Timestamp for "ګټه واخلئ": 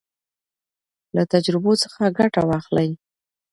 2.17-2.89